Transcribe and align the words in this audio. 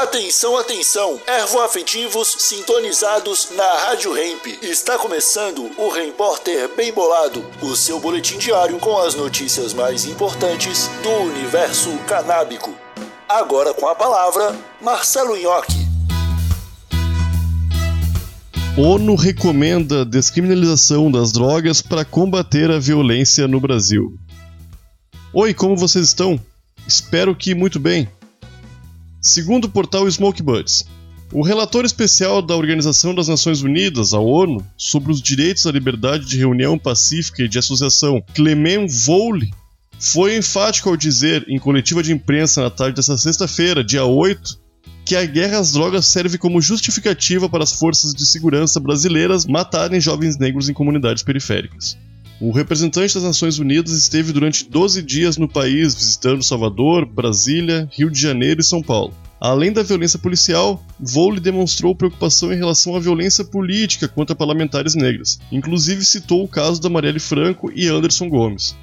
Atenção, 0.00 0.56
atenção! 0.56 1.20
Ervoafetivos 1.26 2.34
sintonizados 2.38 3.50
na 3.54 3.70
Rádio 3.84 4.16
Hemp. 4.16 4.46
Está 4.62 4.96
começando 4.96 5.70
o 5.76 5.90
Repórter 5.90 6.74
Bem 6.74 6.90
Bolado, 6.90 7.44
o 7.60 7.76
seu 7.76 8.00
boletim 8.00 8.38
diário 8.38 8.78
com 8.78 8.96
as 8.96 9.14
notícias 9.14 9.74
mais 9.74 10.06
importantes 10.06 10.88
do 11.02 11.10
universo 11.10 11.90
canábico. 12.08 12.74
Agora 13.28 13.74
com 13.74 13.86
a 13.86 13.94
palavra, 13.94 14.58
Marcelo 14.80 15.36
Nhoque. 15.36 15.86
ONU 18.78 19.14
recomenda 19.16 20.06
descriminalização 20.06 21.12
das 21.12 21.30
drogas 21.30 21.82
para 21.82 22.06
combater 22.06 22.70
a 22.70 22.78
violência 22.78 23.46
no 23.46 23.60
Brasil. 23.60 24.14
Oi, 25.34 25.52
como 25.52 25.76
vocês 25.76 26.06
estão? 26.06 26.40
Espero 26.88 27.36
que 27.36 27.54
muito 27.54 27.78
bem. 27.78 28.08
Segundo 29.20 29.66
o 29.66 29.68
portal 29.68 30.10
Smoke 30.10 30.42
Buds, 30.42 30.86
o 31.30 31.42
relator 31.42 31.84
especial 31.84 32.40
da 32.40 32.56
Organização 32.56 33.14
das 33.14 33.28
Nações 33.28 33.60
Unidas, 33.60 34.14
a 34.14 34.18
ONU, 34.18 34.66
sobre 34.78 35.12
os 35.12 35.20
direitos 35.20 35.66
à 35.66 35.70
liberdade 35.70 36.24
de 36.24 36.38
reunião 36.38 36.78
pacífica 36.78 37.42
e 37.42 37.48
de 37.48 37.58
associação, 37.58 38.24
Clement 38.34 38.86
Voule, 38.88 39.50
foi 39.98 40.38
enfático 40.38 40.88
ao 40.88 40.96
dizer, 40.96 41.44
em 41.48 41.58
coletiva 41.58 42.02
de 42.02 42.12
imprensa 42.12 42.62
na 42.62 42.70
tarde 42.70 42.96
desta 42.96 43.18
sexta-feira, 43.18 43.84
dia 43.84 44.06
8, 44.06 44.58
que 45.04 45.14
a 45.14 45.26
guerra 45.26 45.58
às 45.58 45.72
drogas 45.72 46.06
serve 46.06 46.38
como 46.38 46.62
justificativa 46.62 47.46
para 47.46 47.62
as 47.62 47.74
forças 47.74 48.14
de 48.14 48.24
segurança 48.24 48.80
brasileiras 48.80 49.44
matarem 49.44 50.00
jovens 50.00 50.38
negros 50.38 50.70
em 50.70 50.72
comunidades 50.72 51.22
periféricas. 51.22 51.98
O 52.40 52.52
representante 52.52 53.12
das 53.12 53.22
Nações 53.22 53.58
Unidas 53.58 53.92
esteve 53.92 54.32
durante 54.32 54.66
12 54.66 55.02
dias 55.02 55.36
no 55.36 55.46
país 55.46 55.94
visitando 55.94 56.42
Salvador, 56.42 57.04
Brasília, 57.04 57.86
Rio 57.92 58.10
de 58.10 58.18
Janeiro 58.18 58.62
e 58.62 58.64
São 58.64 58.80
Paulo. 58.80 59.12
Além 59.38 59.70
da 59.70 59.82
violência 59.82 60.18
policial, 60.18 60.82
Vole 60.98 61.38
demonstrou 61.38 61.94
preocupação 61.94 62.50
em 62.50 62.56
relação 62.56 62.96
à 62.96 62.98
violência 62.98 63.44
política 63.44 64.08
contra 64.08 64.34
parlamentares 64.34 64.94
negras. 64.94 65.38
Inclusive 65.52 66.02
citou 66.02 66.42
o 66.42 66.48
caso 66.48 66.80
da 66.80 66.88
Marielle 66.88 67.20
Franco 67.20 67.70
e 67.74 67.88
Anderson 67.88 68.30
Gomes. 68.30 68.74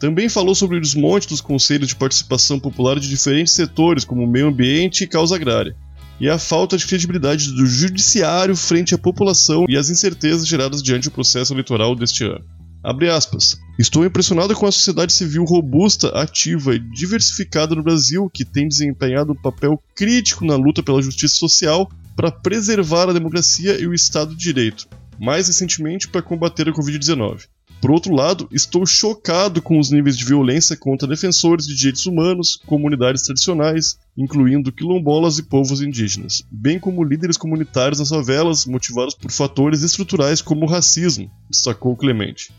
Também 0.00 0.28
falou 0.28 0.56
sobre 0.56 0.78
o 0.78 0.80
desmonte 0.80 1.28
dos 1.28 1.40
conselhos 1.40 1.86
de 1.86 1.96
participação 1.96 2.58
popular 2.58 2.98
de 2.98 3.08
diferentes 3.08 3.52
setores, 3.52 4.04
como 4.04 4.26
meio 4.26 4.48
ambiente 4.48 5.04
e 5.04 5.06
causa 5.06 5.36
agrária, 5.36 5.76
e 6.20 6.28
a 6.28 6.36
falta 6.36 6.76
de 6.76 6.84
credibilidade 6.84 7.52
do 7.52 7.64
judiciário 7.64 8.56
frente 8.56 8.92
à 8.92 8.98
população 8.98 9.66
e 9.68 9.76
as 9.76 9.88
incertezas 9.88 10.48
geradas 10.48 10.82
diante 10.82 11.04
do 11.04 11.12
processo 11.12 11.52
eleitoral 11.52 11.94
deste 11.94 12.24
ano. 12.24 12.44
Abre 12.84 13.08
aspas. 13.08 13.58
Estou 13.78 14.04
impressionado 14.04 14.54
com 14.54 14.66
a 14.66 14.70
sociedade 14.70 15.10
civil 15.10 15.42
robusta, 15.44 16.08
ativa 16.08 16.74
e 16.74 16.78
diversificada 16.78 17.74
no 17.74 17.82
Brasil, 17.82 18.28
que 18.28 18.44
tem 18.44 18.68
desempenhado 18.68 19.32
um 19.32 19.42
papel 19.42 19.82
crítico 19.94 20.44
na 20.44 20.54
luta 20.54 20.82
pela 20.82 21.00
justiça 21.00 21.34
social 21.34 21.90
para 22.14 22.30
preservar 22.30 23.08
a 23.08 23.14
democracia 23.14 23.80
e 23.80 23.86
o 23.86 23.94
Estado 23.94 24.36
de 24.36 24.44
Direito, 24.44 24.86
mais 25.18 25.46
recentemente 25.46 26.08
para 26.08 26.20
combater 26.20 26.68
a 26.68 26.74
Covid-19. 26.74 27.46
Por 27.80 27.90
outro 27.90 28.14
lado, 28.14 28.46
estou 28.52 28.84
chocado 28.84 29.62
com 29.62 29.78
os 29.78 29.90
níveis 29.90 30.16
de 30.16 30.24
violência 30.24 30.76
contra 30.76 31.08
defensores 31.08 31.66
de 31.66 31.74
direitos 31.74 32.04
humanos, 32.04 32.60
comunidades 32.66 33.22
tradicionais, 33.22 33.98
incluindo 34.16 34.70
quilombolas 34.70 35.38
e 35.38 35.42
povos 35.42 35.80
indígenas, 35.80 36.42
bem 36.50 36.78
como 36.78 37.02
líderes 37.02 37.38
comunitários 37.38 37.98
nas 37.98 38.10
favelas 38.10 38.66
motivados 38.66 39.14
por 39.14 39.30
fatores 39.30 39.82
estruturais 39.82 40.42
como 40.42 40.66
o 40.66 40.68
racismo, 40.68 41.30
destacou 41.48 41.96
Clemente. 41.96 42.52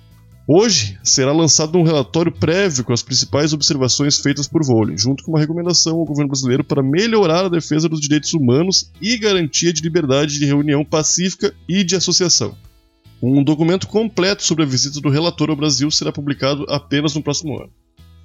Hoje 0.47 0.99
será 1.03 1.31
lançado 1.33 1.75
um 1.75 1.81
relatório 1.81 2.31
prévio 2.31 2.83
com 2.83 2.93
as 2.93 3.01
principais 3.01 3.51
observações 3.51 4.19
feitas 4.19 4.47
por 4.47 4.63
Vôlei, 4.63 4.95
junto 4.95 5.23
com 5.23 5.31
uma 5.31 5.39
recomendação 5.39 5.97
ao 5.97 6.05
governo 6.05 6.29
brasileiro 6.29 6.63
para 6.63 6.83
melhorar 6.83 7.45
a 7.45 7.49
defesa 7.49 7.89
dos 7.89 7.99
direitos 7.99 8.31
humanos 8.31 8.91
e 9.01 9.17
garantia 9.17 9.73
de 9.73 9.81
liberdade 9.81 10.37
de 10.37 10.45
reunião 10.45 10.85
pacífica 10.85 11.51
e 11.67 11.83
de 11.83 11.95
associação. 11.95 12.55
Um 13.19 13.43
documento 13.43 13.87
completo 13.87 14.43
sobre 14.43 14.63
a 14.63 14.67
visita 14.67 15.01
do 15.01 15.09
relator 15.09 15.49
ao 15.49 15.55
Brasil 15.55 15.89
será 15.89 16.11
publicado 16.11 16.63
apenas 16.69 17.15
no 17.15 17.23
próximo 17.23 17.59
ano. 17.59 17.71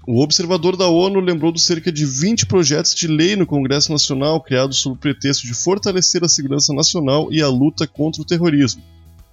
O 0.07 0.23
observador 0.23 0.77
da 0.77 0.89
ONU 0.89 1.21
lembrou 1.21 1.51
dos 1.51 1.63
cerca 1.63 1.91
de 1.91 2.05
20 2.05 2.45
projetos 2.45 2.95
de 2.95 3.07
lei 3.07 3.35
no 3.35 3.47
Congresso 3.47 3.91
Nacional 3.93 4.43
criados 4.43 4.77
sob 4.77 4.95
o 4.95 4.99
pretexto 4.99 5.47
de 5.47 5.55
fortalecer 5.55 6.23
a 6.23 6.29
segurança 6.29 6.75
nacional 6.75 7.33
e 7.33 7.41
a 7.41 7.49
luta 7.49 7.87
contra 7.87 8.21
o 8.21 8.27
terrorismo, 8.27 8.83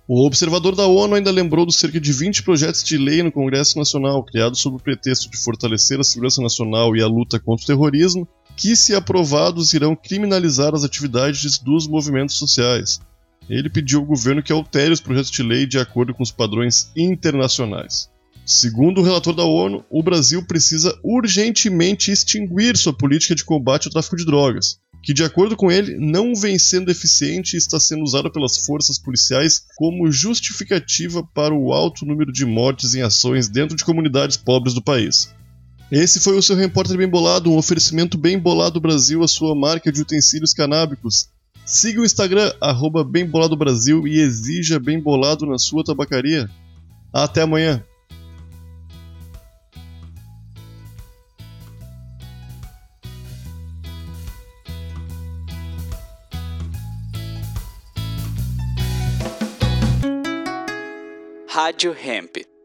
o 0.08 0.26
observador 0.26 0.74
da 0.74 0.88
ONU 0.88 1.16
ainda 1.16 1.30
lembrou 1.30 1.66
dos 1.66 1.76
cerca 1.76 2.00
de 2.00 2.14
20 2.14 2.44
projetos 2.44 2.82
de 2.82 2.98
lei 2.98 3.22
no 3.22 3.32
Congresso 3.32 3.78
Nacional, 3.78 4.24
criados 4.24 4.62
sob 4.62 4.78
o 4.78 4.80
pretexto 4.80 5.30
de 5.30 5.38
fortalecer 5.38 6.00
a 6.00 6.04
segurança 6.04 6.42
nacional 6.42 6.96
e 6.96 7.02
a 7.02 7.08
luta 7.08 7.38
contra 7.38 7.66
o 7.66 7.68
terrorismo, 7.68 8.26
que, 8.56 8.74
se 8.74 8.96
aprovados, 8.96 9.74
irão 9.74 9.98
criminalizar 9.98 10.74
as 10.74 10.86
atividades 10.86 11.58
dos 11.60 11.88
movimentos 11.88 12.36
sociais. 12.36 13.02
Ele 13.50 13.70
pediu 13.70 14.00
ao 14.00 14.06
governo 14.06 14.42
que 14.42 14.54
altere 14.54 14.94
os 14.94 15.02
projetos 15.02 15.30
de 15.30 15.44
lei 15.44 15.66
de 15.66 15.78
acordo 15.78 16.14
com 16.14 16.24
os 16.24 16.32
padrões 16.32 16.90
internacionais. 16.96 18.10
Segundo 18.46 19.02
o 19.02 19.04
relator 19.04 19.36
da 19.36 19.44
ONU, 19.44 19.84
o 19.90 20.02
Brasil 20.02 20.42
precisa 20.42 20.98
urgentemente 21.04 22.12
extinguir 22.12 22.78
sua 22.78 22.94
política 22.94 23.36
de 23.36 23.44
combate 23.44 23.88
ao 23.88 23.92
tráfico 23.92 24.16
de 24.16 24.26
drogas 24.26 24.80
que, 25.02 25.14
de 25.14 25.24
acordo 25.24 25.56
com 25.56 25.72
ele, 25.72 25.98
não 25.98 26.36
vem 26.36 26.58
sendo 26.60 26.92
eficiente 26.92 27.54
e 27.54 27.58
está 27.58 27.80
sendo 27.80 28.04
usado 28.04 28.32
pelas 28.32 28.58
forças 28.58 28.98
policiais 28.98 29.66
como 29.76 30.12
justificativa 30.12 31.24
para 31.34 31.54
o 31.54 31.72
alto 31.72 32.06
número 32.06 32.32
de 32.32 32.46
mortes 32.46 32.94
em 32.94 33.02
ações 33.02 33.48
dentro 33.48 33.76
de 33.76 33.86
comunidades 33.86 34.38
pobres 34.38 34.74
do 34.74 34.82
país. 34.82 35.34
Esse 35.90 36.20
foi 36.20 36.38
o 36.38 36.42
seu 36.42 36.56
repórter 36.56 36.98
bem 36.98 37.08
bolado, 37.08 37.50
um 37.50 37.58
oferecimento 37.58 38.18
bem 38.18 38.38
bolado 38.38 38.82
Brasil, 38.82 39.24
a 39.24 39.28
sua 39.28 39.56
marca 39.56 39.92
de 39.92 40.02
utensílios 40.02 40.54
canábicos. 40.54 41.30
Siga 41.66 42.02
o 42.02 42.06
Instagram, 42.06 42.52
arroba 42.62 43.04
Bem 43.04 43.26
Bolado 43.26 43.56
Brasil 43.58 44.08
e 44.08 44.20
exija 44.20 44.80
Bem 44.80 45.02
Bolado 45.02 45.46
na 45.46 45.58
sua 45.58 45.84
tabacaria. 45.84 46.50
Até 47.14 47.42
amanhã! 47.42 47.84
Rádio 61.58 61.92
Hemp. 61.92 62.57